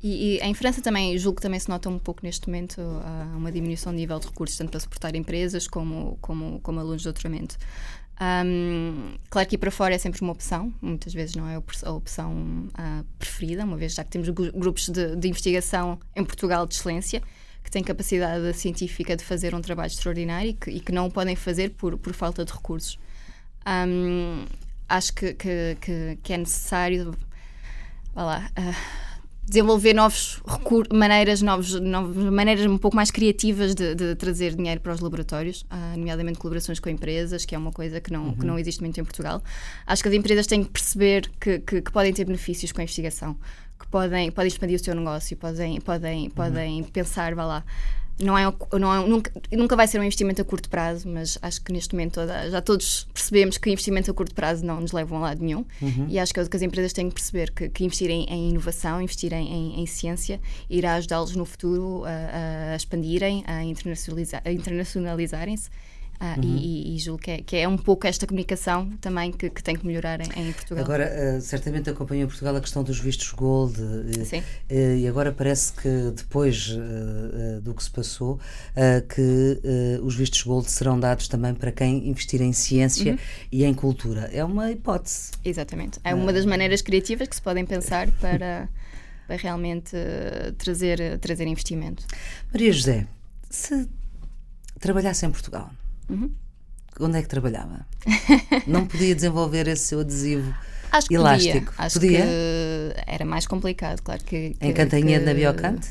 [0.00, 2.80] E, e, em França também, julgo que também se nota um pouco neste momento
[3.36, 7.06] uma diminuição de nível de recursos, tanto para suportar empresas como, como, como alunos de
[7.06, 7.56] doutoramento.
[8.20, 11.90] Um, claro que ir para fora é sempre uma opção, muitas vezes não é a
[11.92, 16.74] opção uh, preferida, uma vez já que temos grupos de, de, investigação em Portugal de
[16.74, 17.22] excelência
[17.62, 21.10] que têm capacidade científica de fazer um trabalho extraordinário e que, e que não o
[21.12, 22.98] podem fazer por, por falta de recursos.
[23.66, 24.46] Um,
[24.88, 27.14] acho que, que, que, é necessário.
[28.16, 28.50] Lá.
[28.58, 29.07] Uh,
[29.48, 30.42] desenvolver novos
[30.92, 35.62] maneiras, novos, novas maneiras um pouco mais criativas de, de, trazer dinheiro para os laboratórios,
[35.62, 38.34] uh, nomeadamente colaborações com empresas, que é uma coisa que não, uhum.
[38.34, 39.42] que não existe muito em Portugal.
[39.86, 42.84] Acho que as empresas têm que perceber que, que, que podem ter benefícios com a
[42.84, 43.36] investigação,
[43.78, 46.30] que podem, podem expandir o seu negócio, podem, podem, uhum.
[46.30, 47.64] podem pensar, vá lá,
[48.20, 51.62] não é, não é, nunca, nunca vai ser um investimento a curto prazo, mas acho
[51.62, 55.20] que neste momento já todos percebemos que investimento a curto prazo não nos levam a
[55.20, 55.64] lado nenhum.
[55.80, 56.06] Uhum.
[56.08, 59.80] E acho que, as empresas têm que perceber que, que investir em, inovação, investir em,
[59.80, 65.70] em ciência, irá ajudá-los no futuro a, a, expandirem, a, internacionalizar, a internacionalizarem-se.
[66.20, 66.56] Uh, uhum.
[66.56, 69.76] e, e, julgo que é, que é, um pouco esta comunicação também que, que tem
[69.76, 70.84] que melhorar em, em Portugal.
[70.84, 74.42] Agora, uh, certamente acompanhou em Portugal a questão dos vistos gold uh, Sim.
[74.68, 76.76] e agora parece que depois
[77.62, 78.40] do que se passou,
[79.14, 79.60] que
[80.02, 83.18] os vistos gold serão dados também para quem investir em ciência uhum.
[83.52, 84.28] e em cultura.
[84.32, 85.30] É uma hipótese.
[85.44, 86.00] Exatamente.
[86.02, 88.68] É uma das maneiras criativas que se podem pensar para,
[89.26, 89.96] para realmente
[90.56, 92.04] trazer, trazer investimento.
[92.52, 93.06] Maria José,
[93.48, 93.88] se
[94.80, 95.70] trabalhasse em Portugal,
[96.08, 96.30] Uhum.
[97.00, 97.86] Onde é que trabalhava?
[98.66, 100.52] Não podia desenvolver esse seu adesivo
[100.90, 101.66] Acho que elástico?
[101.66, 101.84] Podia.
[101.84, 102.18] Acho podia?
[102.20, 104.50] que era mais complicado, claro que.
[104.50, 105.88] que em Cantanhede, na Biocante?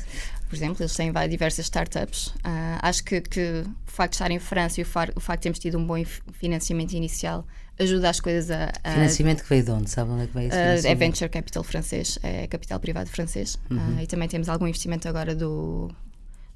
[0.48, 2.28] Por exemplo, eles têm diversas startups.
[2.28, 5.40] Uh, acho que, que, o facto de estar em França e o, far, o facto
[5.40, 6.02] de termos tido um bom
[6.32, 7.46] financiamento inicial
[7.78, 8.72] ajuda as coisas a.
[8.82, 9.90] a financiamento que veio de onde?
[9.90, 13.58] Sabe onde é que veio esse uh, É Venture Capital francês, é capital privado francês.
[13.70, 13.96] Uhum.
[13.96, 15.90] Uh, e também temos algum investimento agora do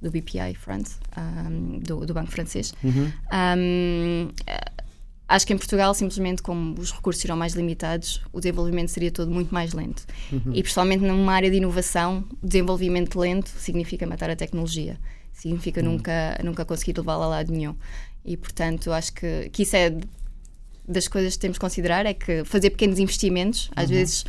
[0.02, 2.74] do BPI France, um, do, do, Banco Francês.
[2.82, 3.12] Uhum.
[3.32, 4.28] Um,
[5.28, 9.30] acho que em Portugal, simplesmente como os recursos serão mais limitados, o desenvolvimento seria todo
[9.30, 10.04] muito mais lento.
[10.32, 10.52] Uhum.
[10.52, 14.98] E, principalmente numa área de inovação, desenvolvimento lento significa matar a tecnologia.
[15.32, 15.92] Significa uhum.
[15.92, 17.76] nunca, nunca conseguir levá-la a lado nenhum.
[18.24, 19.96] E, portanto, acho que, que isso é
[20.86, 23.96] das coisas que temos que considerar, é que fazer pequenos investimentos, às uhum.
[23.96, 24.24] vezes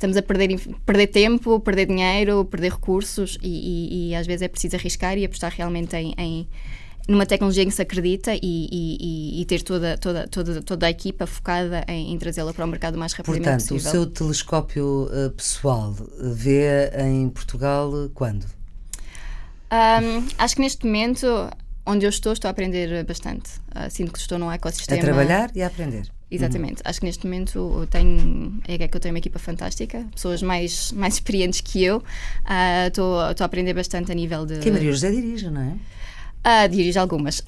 [0.00, 4.48] estamos a perder, perder tempo, perder dinheiro, perder recursos e, e, e às vezes é
[4.48, 6.48] preciso arriscar e apostar realmente em, em
[7.06, 10.90] numa tecnologia em que se acredita e, e, e, ter toda, toda, toda, toda a
[10.90, 13.90] equipa focada em, em trazê-la para o mercado o mais rapidamente Portanto, possível.
[13.90, 18.44] o seu telescópio uh, pessoal vê em Portugal quando?
[19.72, 21.26] Um, acho que neste momento,
[21.84, 23.50] onde eu estou, estou a aprender bastante.
[23.74, 25.00] Uh, sinto que estou num ecossistema.
[25.00, 26.10] A trabalhar e a aprender.
[26.30, 26.76] Exatamente.
[26.76, 26.82] Uhum.
[26.84, 30.92] Acho que neste momento eu tenho, é que eu tenho uma equipa fantástica, pessoas mais,
[30.92, 32.02] mais experientes que eu.
[32.86, 34.58] Estou uh, a aprender bastante a nível de.
[34.58, 36.64] Que a Maria José dirige, não é?
[36.64, 37.42] Uh, dirige algumas.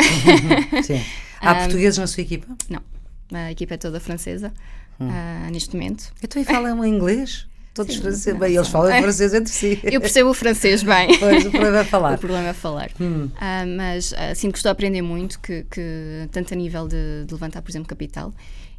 [0.84, 1.00] Sim.
[1.40, 2.46] Há um, portugueses na sua equipa?
[2.68, 2.80] Não.
[3.32, 4.52] A equipa é toda francesa
[5.00, 5.08] hum.
[5.08, 6.12] uh, neste momento.
[6.22, 7.46] Então e falam inglês?
[7.74, 8.38] Todos franceses.
[8.38, 9.80] Bem, eles falam francês entre si.
[9.82, 11.18] Eu percebo o francês bem.
[11.18, 12.14] Pois, o problema é falar.
[12.14, 12.90] o problema é falar.
[13.00, 13.30] Hum.
[13.34, 17.24] Uh, mas uh, sinto que estou a aprender muito, que, que tanto a nível de,
[17.26, 18.34] de levantar, por exemplo, capital,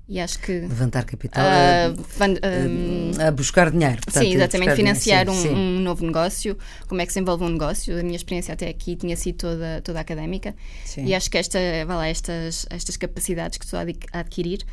[0.08, 0.52] e acho que.
[0.52, 1.44] Levantar capital.
[1.44, 4.02] Uh, uh, a buscar dinheiro.
[4.04, 4.76] Portanto, sim, exatamente.
[4.76, 6.58] Financiar um, um, novo negócio.
[6.88, 7.98] Como é que se envolve um negócio?
[7.98, 10.54] A minha experiência até aqui tinha sido toda, toda académica.
[10.84, 11.06] Sim.
[11.06, 14.66] E acho que esta, vai lá, estas, estas capacidades que estou a adquirir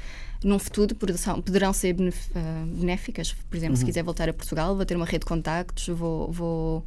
[0.42, 1.94] num futuro poderão ser
[2.34, 3.34] ah, benéficas.
[3.48, 3.80] Por exemplo, uhum.
[3.80, 6.86] se quiser voltar a Portugal, vou ter uma rede de contactos, vou, vou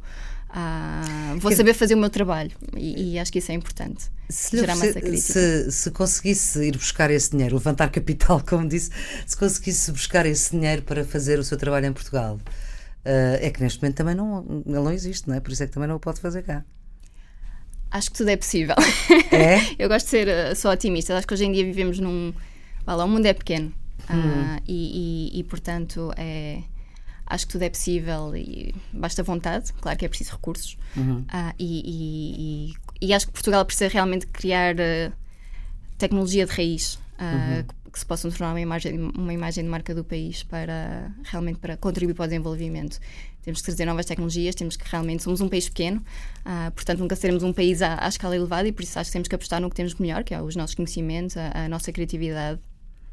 [0.56, 4.04] ah, vou saber fazer o meu trabalho e, e acho que isso é importante.
[4.28, 5.18] Se, gerar massa crítica.
[5.18, 8.90] Se, se, conseguisse ir buscar esse dinheiro, levantar capital, como disse,
[9.26, 13.60] se conseguisse buscar esse dinheiro para fazer o seu trabalho em Portugal, uh, é que
[13.60, 15.40] neste momento também não, ele não existe, não é?
[15.40, 16.64] Por isso é que também não o pode fazer cá.
[17.90, 18.76] Acho que tudo é possível.
[19.32, 19.74] É?
[19.76, 21.16] Eu gosto de ser uh, só otimista.
[21.16, 22.32] Acho que hoje em dia vivemos num.
[22.86, 23.74] Lá, o mundo é pequeno.
[24.08, 24.14] Hum.
[24.14, 26.62] Uh, e, e, e, portanto, é
[27.26, 30.76] acho que tudo é possível e basta vontade, claro que é preciso recursos.
[30.96, 31.20] Uhum.
[31.20, 35.12] Uh, e, e, e, acho que Portugal precisa realmente criar uh,
[35.98, 36.98] tecnologia de raiz.
[37.14, 37.90] Uh, uhum.
[37.92, 41.76] que se possam tornar uma imagem, uma imagem de marca do país para realmente para
[41.76, 42.98] contribuir para o desenvolvimento.
[43.40, 46.04] Temos que trazer novas tecnologias, temos que realmente somos um país pequeno,
[46.40, 49.12] uh, portanto nunca seremos um país à, à, escala elevada e por isso acho que
[49.12, 51.92] temos que apostar no que temos melhor, que é os nossos conhecimentos, a, a nossa
[51.92, 52.58] criatividade,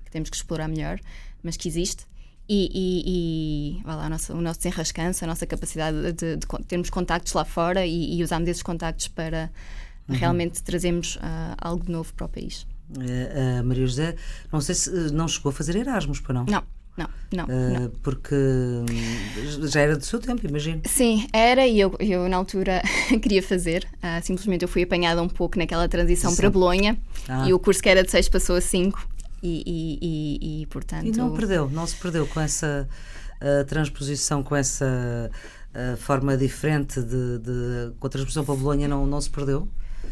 [0.04, 1.00] que temos que explorar melhor,
[1.44, 2.08] mas que existe
[2.54, 7.32] e, e, e lá, nossa, o nosso desenrascanço, a nossa capacidade de, de, termos contactos
[7.32, 9.50] lá fora e, e usarmos esses contactos para
[10.10, 10.16] uhum.
[10.18, 12.68] realmente trazermos uh, algo novo para o país.
[12.90, 14.16] Uh, Maria José,
[14.52, 16.46] não sei se uh, não chegou a fazer Erasmus, para não?
[16.46, 16.64] Não.
[16.98, 18.36] Não, não, não, Porque
[19.70, 20.82] já era do seu tempo, imagino.
[20.86, 22.82] Sim, era e eu, eu na altura
[23.22, 23.88] queria fazer.
[23.96, 26.38] Uh, simplesmente eu fui apanhada um pouco naquela transição Sim.
[26.38, 26.98] para Bolonha
[27.30, 27.48] ah.
[27.48, 29.08] e o curso que era de 6 passou a 5
[29.42, 31.08] e, e, e, e, portanto.
[31.08, 32.88] E não perdeu, não se perdeu com essa
[33.42, 35.32] uh, transposição, com essa
[35.74, 39.68] uh, forma diferente de, de, com a transposição para Bolonha, não, não se perdeu?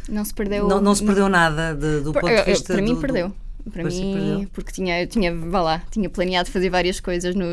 [0.07, 0.67] Não se perdeu.
[0.67, 2.73] Não, não se perdeu não, nada de, do ponto de vista.
[2.73, 3.33] Para mim, do, perdeu.
[3.71, 4.49] Para mim, perdeu.
[4.53, 7.45] porque tinha, tinha, vá lá, tinha planeado fazer várias coisas no,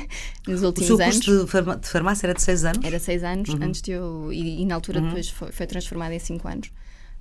[0.46, 1.18] nos últimos anos.
[1.18, 1.44] O seu anos.
[1.44, 2.84] de, farma, de farmácia era de 6 anos?
[2.84, 3.58] Era 6 anos, uhum.
[3.62, 4.32] antes de eu.
[4.32, 5.06] E, e na altura uhum.
[5.06, 6.70] depois foi, foi transformado em 5 anos.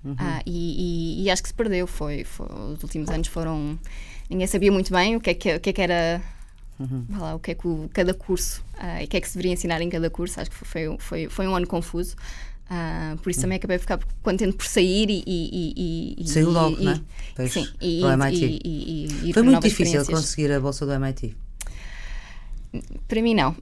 [0.08, 0.15] Uhum.
[0.17, 1.86] Ah, e, e, e, acho que se perdeu.
[1.86, 3.78] Foi, foi, os últimos anos foram.
[4.30, 6.22] Ninguém sabia muito bem o que é que, o que, é que era.
[6.80, 7.06] Uhum.
[7.17, 9.34] Lá, o que é que o, cada curso uh, e o que é que se
[9.34, 10.39] deveria ensinar em cada curso.
[10.39, 12.15] Acho que foi, foi, foi um ano confuso.
[12.70, 15.24] Uh, por isso também acabei de ficar contente por sair e.
[15.26, 17.02] e, e Saiu logo, não é?
[17.36, 18.62] Pois, sim, e, MIT.
[18.63, 21.36] E, foi muito difícil conseguir a bolsa do MIT.
[23.08, 23.52] Para mim, não.
[23.52, 23.56] uh,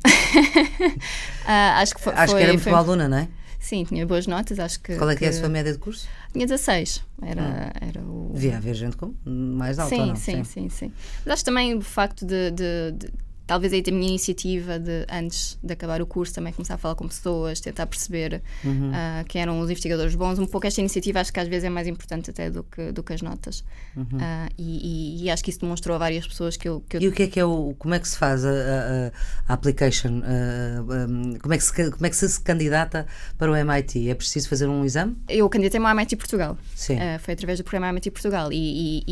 [1.81, 2.13] acho que foi.
[2.13, 3.27] Acho que era muito foi, boa aluna, não é?
[3.65, 4.95] Sim, tinha boas notas, acho que.
[4.95, 5.25] Qual é que, que...
[5.25, 6.07] é a sua média de curso?
[6.31, 7.03] Tinha 16.
[7.19, 7.87] Era, hum.
[7.89, 8.31] era o.
[8.31, 10.15] devia haver gente com mais alta, sim, não?
[10.15, 10.93] sim, sim, sim.
[11.25, 13.11] Mas acho também o facto de, de, de
[13.47, 16.95] talvez aí a minha iniciativa de antes de acabar o curso também começar a falar
[16.95, 18.89] com pessoas, tentar perceber Uhum.
[18.91, 20.39] uh, quem eram os investigadores bons.
[20.39, 23.03] Um pouco esta iniciativa acho que às vezes é mais importante até do que, do
[23.03, 23.63] que as notas.
[23.95, 24.03] Uhum.
[24.03, 27.01] Uh, e, e- e acho que isso demonstrou a várias pessoas que eu, que eu
[27.01, 27.75] E o que é que é o.
[27.77, 29.11] Como é que se faz a, a-
[29.47, 30.21] a application?
[30.23, 33.05] a- um, como, é que se, como é que se, se candidata
[33.37, 34.09] para o MIT?
[34.09, 35.15] É preciso fazer um exame?
[35.29, 36.57] Eu candidatei-me ao MIT Portugal.
[36.75, 36.95] Sim.
[36.95, 38.51] Uh, foi através do programa MIT Portugal.
[38.51, 39.03] E-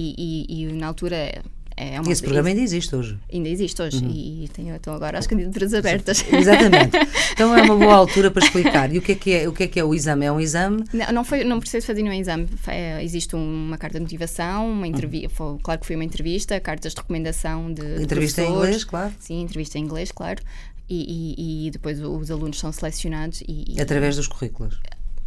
[0.50, 1.41] e na altura
[1.76, 2.10] é, é uma.
[2.10, 3.18] E esse programa ainda existe hoje.
[3.32, 4.04] ainda existe hoje.
[4.06, 6.24] E, e tenho, estão agora as candidaturas abertas.
[6.32, 6.98] Exatamente.
[7.34, 8.94] Então é uma boa altura para explicar.
[8.94, 10.24] E o que é que é o, que é, que é o exame?
[10.26, 10.84] É um exame.
[10.94, 12.48] Não, não, foi, não preciso fazer nenhum exame.
[12.68, 15.30] É, existe uma carta de motivação, uma entrevista.
[15.64, 17.82] Claro que foi uma entrevista, cartas de recomendação de.
[17.98, 18.68] de Entrevista em professores.
[18.68, 19.14] inglês, claro.
[19.20, 20.44] Sim, entrevista em inglês, claro.
[20.88, 24.80] E, e- e depois os alunos são selecionados e, e- Através dos currículos.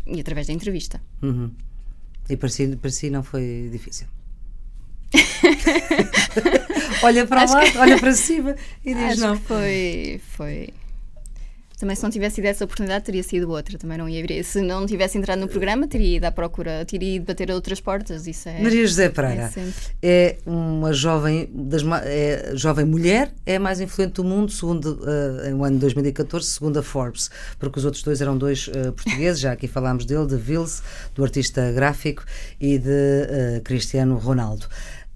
[0.07, 1.01] e através da entrevista.
[1.23, 1.51] Uhum.
[2.31, 4.07] E para si, para si não foi difícil.
[7.03, 9.37] olha para Acho lá, que- olha para cima e diz Acho não.
[9.39, 10.69] foi, foi.
[11.79, 13.77] Também se não tivesse tido essa oportunidade teria sido outra.
[13.77, 14.43] Também não ia vir.
[14.43, 17.83] Se não tivesse entrado no programa, teria ido à procura, teria ido bater a outras
[17.83, 18.27] portas.
[18.27, 18.63] Isso é.
[18.63, 19.75] Maria José é Pereira sempre.
[20.03, 25.01] é uma jovem, das, é jovem mulher, é a mais influente do mundo, segundo
[25.55, 29.39] o ano de 2014, segundo a Forbes, porque os outros dois eram dois eh, portugueses,
[29.41, 30.83] já aqui falámos dele, de Vils,
[31.15, 32.25] do artista gráfico,
[32.59, 34.67] e de eh, Cristiano Ronaldo.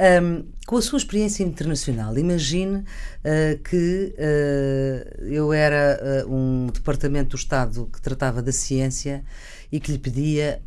[0.01, 2.85] Ahm, com a sua experiência internacional, imagine
[3.23, 9.23] eh, que eh, eu era eh, um departamento do Estado que tratava da ciência
[9.71, 10.61] e que lhe pedia,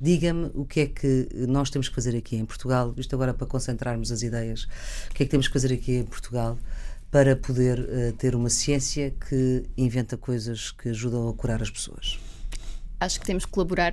[0.00, 3.46] diga-me o que é que nós temos que fazer aqui em Portugal, isto agora para
[3.46, 4.62] concentrarmos as ideias,
[5.10, 6.56] o que é que temos que fazer aqui em Portugal
[7.10, 12.18] para poder ter uma ciência que inventa coisas que ajudam a curar as pessoas.
[12.98, 13.92] Acho que temos que colaborar.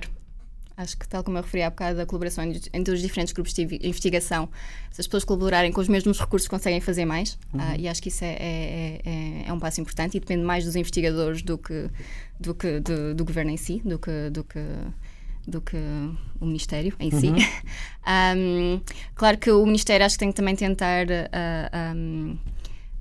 [0.76, 3.62] Acho que, tal como eu referi há bocado, a colaboração entre os diferentes grupos de
[3.86, 4.48] investigação,
[4.90, 7.38] se as pessoas colaborarem com os mesmos recursos, conseguem fazer mais.
[7.58, 10.64] Ah, e acho que isso é, é, é- é um passo importante e depende mais
[10.64, 11.88] dos investigadores do que
[12.40, 14.30] do, que, do, do governo em si, do que.
[14.30, 14.60] Do que
[15.44, 15.76] do que
[16.40, 17.26] o Ministério em si.
[18.06, 18.80] Ahm,
[19.14, 22.36] claro que o Ministério acho que tem que também tentar ah, ahm,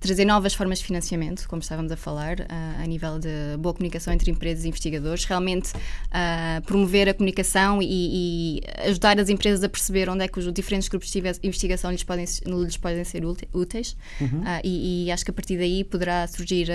[0.02, 4.12] trazer novas formas de financiamento, como estávamos a falar, ah, a nível de boa comunicação
[4.12, 5.72] entre empresas e investigadores, realmente
[6.12, 7.88] ah, promover a comunicação e,
[8.58, 11.92] e ajudar as empresas a perceber onde é que os diferentes grupos de inve- investigação
[11.92, 12.26] lhes podem,
[12.66, 13.96] lhes podem ser úte- úteis
[14.46, 16.70] Ah, e, e acho que a partir daí poderá surgir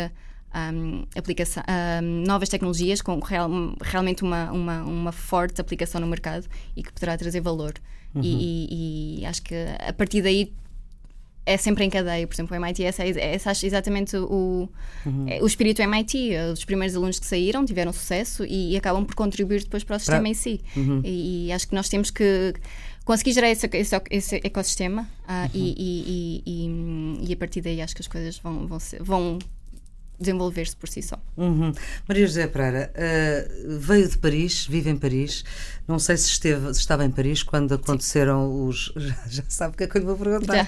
[0.54, 1.62] a um, aplicação,
[2.02, 3.50] um, novas tecnologias com real-
[3.82, 7.74] realmente uma, uma, uma forte aplicação no mercado e que poderá trazer valor.
[8.14, 9.54] E, e- e acho que
[9.86, 10.52] a partir daí
[11.46, 12.26] é sempre em cadeia.
[12.26, 14.68] Por exemplo, o MIT, é- essa acho exatamente o,
[15.28, 16.32] é o espírito MIT.
[16.52, 19.98] Os primeiros alunos que saíram tiveram sucesso e, e acabam por contribuir depois para o
[19.98, 20.60] sistema em si.
[21.04, 22.52] E, e acho que nós temos que
[23.04, 25.08] conseguir gerar esse, esse, esse ecossistema
[25.54, 29.00] e, e- e- e- e a partir daí acho que as coisas vão, vão, ser-
[29.02, 29.38] vão
[30.18, 31.16] desenvolver-se por si só.
[31.36, 31.72] Uhum.
[32.08, 33.48] Maria José Pereira eh,
[33.78, 35.44] veio de Paris, vive em Paris.
[35.86, 38.92] Não sei se, esteve, se estava em Paris quando aconteceram os.
[38.96, 40.66] Já, já sabe o que é que eu lhe vou perguntar.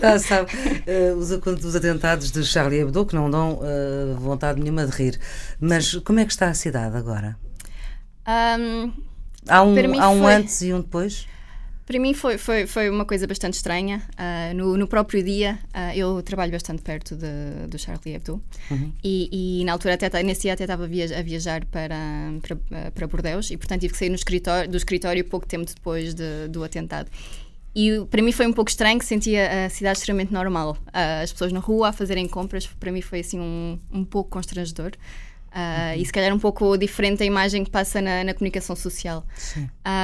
[0.00, 0.50] Já, sabe.
[0.86, 5.18] eh, os, os atentados de Charlie Hebdo, que não dão eh, vontade nenhuma de rir.
[5.60, 7.36] Mas como é que está a cidade agora?
[8.26, 8.92] Ahm,
[9.48, 11.26] Há um, há um foi- antes e um depois?
[11.90, 14.00] Para mim foi, foi, foi uma coisa bastante estranha.
[14.16, 18.40] Ah, no, no próprio dia, ah, eu trabalho bastante perto de, do Charlie Hebdo
[19.02, 21.96] e, e na altura, até, nesse dia, até estava a viajar, para,
[22.42, 26.14] para, para Bordeus e, portanto, tive que sair no escritório, do escritório pouco tempo depois
[26.14, 27.10] de- do atentado.
[27.74, 30.76] E para mim foi um pouco estranho, que sentia a cidade extremamente normal.
[30.92, 34.30] Ah, as pessoas na rua a fazerem compras, para mim foi assim um, um pouco
[34.30, 34.92] constrangedor.
[35.52, 39.24] Ah, E se calhar um pouco diferente da imagem que passa na, na comunicação social.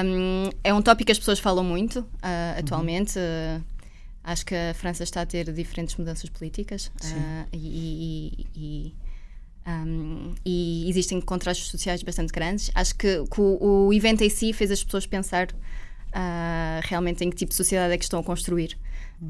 [0.04, 3.18] Um, é um tópico que as pessoas falam muito ah, atualmente.
[3.18, 3.60] Ah,
[4.24, 6.90] acho que a França está a ter diferentes mudanças políticas
[7.52, 8.94] e, e- e,
[9.68, 12.70] um, e existem contrastes sociais bastante grandes.
[12.74, 15.48] Acho que, que o, o evento em si fez as pessoas pensar
[16.82, 18.76] realmente em que tipo de sociedade é que estão a construir.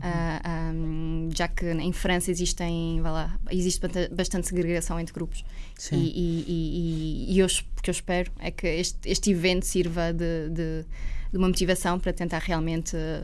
[0.01, 5.45] Ah, um, já que em França existem, vá lá, existe bastante- segregação entre grupos.
[5.79, 5.97] Sim.
[5.97, 10.13] E, e, e- e eu, o que eu espero é que este, este evento sirva
[10.13, 10.85] de, de-
[11.31, 13.23] de uma motivação para tentar realmente eh,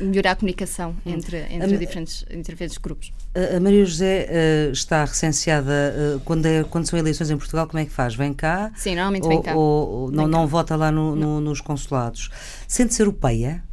[0.00, 3.12] melhorar a comunicação entre, entre, A- diferentes, entre diferentes grupos.
[3.34, 7.80] A Maria José eh, está recenseada eh, quando, é- quando são eleições em Portugal, como
[7.80, 8.14] é que faz?
[8.14, 8.70] Vem cá?
[8.76, 9.54] Sim, normalmente ou, vem cá.
[9.56, 12.30] ou- ou não, Vem não vota lá no- no- nos consulados?
[12.68, 13.64] Sente-se europeia?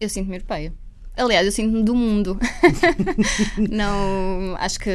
[0.00, 0.72] Eu sinto-me europeia.
[1.16, 2.38] Aliás, eu sinto-me do mundo.
[3.70, 4.90] não, acho que.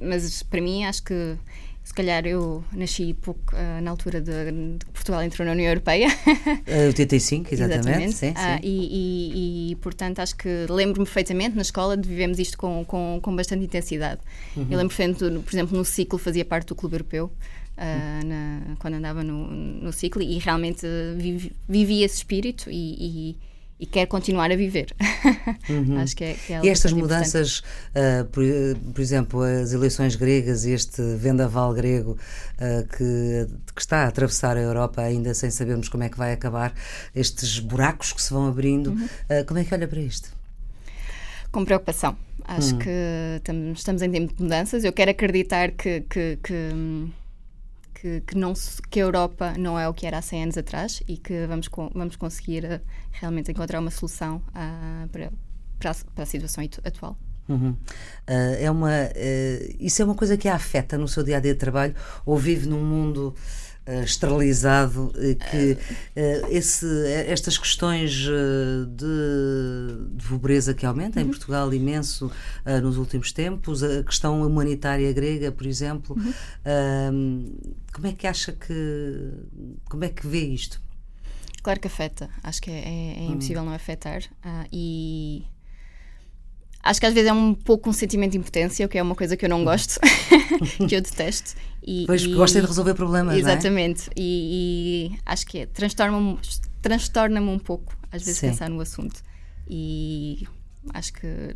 [0.00, 1.36] Mas para mim, acho que
[1.90, 6.06] se calhar eu nasci pouco uh, na altura de, de, Portugal entrou na União Europeia.
[6.06, 7.88] Uh, 85, exatamente.
[7.88, 8.12] exatamente.
[8.12, 8.32] Sim, sim.
[8.32, 12.84] Uh, e, e, e, portanto, acho que lembro-me perfeitamente na escola de vivemos isto com,
[12.86, 14.20] com, com bastante intensidade.
[14.56, 14.68] Uhum.
[14.70, 14.96] Eu lembro
[15.42, 17.32] por exemplo, no ciclo fazia parte do Clube Europeu.
[17.76, 23.36] Uh, na, quando andava no, no ciclo e realmente vivi, vivi esse espírito e, e
[23.86, 24.94] quer continuar a viver.
[25.68, 25.98] Uhum.
[26.00, 28.44] Acho que é, que é E estas mudanças, uh, por,
[28.94, 34.56] por, exemplo, as eleições gregas e este vendaval grego uh, que, que, está a atravessar
[34.56, 36.74] a Europa ainda sem sabermos como é que vai acabar,
[37.14, 39.04] estes buracos que se vão abrindo, uhum.
[39.04, 40.30] uh, como é que olha para isto?
[41.50, 42.16] Com preocupação.
[42.44, 42.78] Acho hum.
[42.78, 42.90] que
[43.36, 44.82] estamos, estamos em tempo de mudanças.
[44.82, 47.10] Eu quero acreditar que, que, que hum,
[48.00, 48.54] que, que, não,
[48.90, 51.68] que a Europa não é o que era há 100 anos atrás e que vamos,
[51.94, 52.80] vamos conseguir uh,
[53.12, 55.30] realmente encontrar uma solução uh, para,
[55.78, 57.18] para a, para, a, situação atual.
[57.46, 57.72] Uhum.
[57.72, 58.90] Uh, é uma,
[59.78, 61.94] isso é uma coisa que a afeta no seu dia a dia de trabalho
[62.24, 63.34] ou vive num mundo
[63.90, 65.12] uh, esterilizado
[65.50, 66.86] que uh, esse,
[67.26, 69.06] estas questões de,
[70.12, 71.26] de, pobreza que aumenta uhum.
[71.26, 72.30] em Portugal imenso
[72.82, 77.56] nos últimos tempos, a questão humanitária grega, por exemplo, uhum.
[77.92, 79.32] como é que acha que
[79.88, 80.80] como é que vê isto?
[81.62, 83.68] Claro que afeta, acho que é, é, é impossível uhum.
[83.68, 84.22] não afetar
[84.72, 85.44] e
[86.82, 89.14] Acho que às vezes é um pouco um sentimento de impotência, o que é uma
[89.14, 90.00] coisa que eu não gosto,
[90.88, 91.54] que eu detesto.
[91.82, 94.08] E, pois, porque gosta de resolver problemas, Exatamente.
[94.10, 94.12] É?
[94.16, 96.38] E, e, acho que é, transtorna-me
[96.80, 98.48] transtorna um pouco, às vezes, Sim.
[98.48, 99.22] pensar no assunto.
[99.68, 100.46] E
[100.94, 101.54] acho que.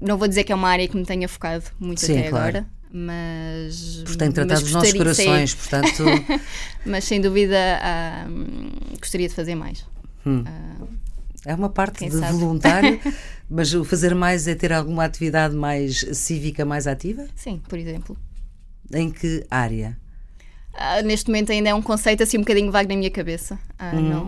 [0.00, 2.48] Não vou dizer que é uma área que me tenha focado muito Sim, até claro.
[2.48, 4.02] agora, mas.
[4.04, 6.04] Porque tem tratado os nossos corações, portanto.
[6.84, 9.84] mas sem dúvida uh, gostaria de fazer mais.
[10.26, 10.42] Hum.
[10.42, 10.88] Uh,
[11.44, 12.38] é uma parte Quem de sabe?
[12.38, 13.00] voluntário,
[13.50, 17.26] mas o fazer mais é ter alguma atividade mais cívica, mais ativa?
[17.34, 18.16] Sim, por exemplo.
[18.92, 19.96] Em que área?
[20.74, 23.58] Uh, neste momento ainda é um conceito assim um bocadinho vago na minha cabeça.
[23.78, 24.08] Uh, uhum.
[24.08, 24.24] não,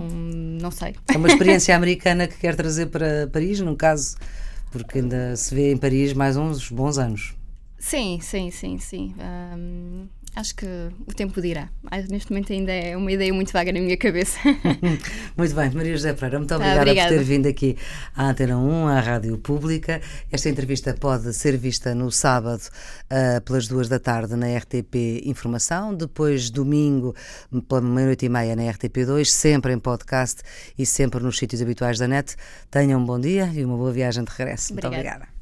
[0.62, 0.94] não sei.
[1.12, 4.16] É uma experiência americana que quer trazer para Paris, no caso,
[4.70, 7.34] porque ainda se vê em Paris mais uns bons anos.
[7.78, 9.14] Sim, sim, sim, sim.
[9.18, 10.06] Um,
[10.36, 10.66] Acho que
[11.06, 11.68] o tempo dirá.
[12.10, 14.36] Neste momento ainda é uma ideia muito vaga na minha cabeça.
[15.36, 17.76] muito bem, Maria José Pereira, muito obrigada, obrigada, por ter vindo aqui
[18.16, 20.00] à Antena 1, à Rádio Pública.
[20.32, 25.94] Esta entrevista pode ser vista no sábado uh, pelas duas da tarde na RTP Informação,
[25.94, 27.14] depois domingo
[27.68, 30.42] pela meia-noite e meia na RTP2, sempre em podcast
[30.76, 32.34] e sempre nos sítios habituais da net.
[32.70, 34.72] Tenham um bom dia e uma boa viagem de regresso.
[34.72, 34.96] Obrigada.
[34.96, 35.33] Muito obrigada.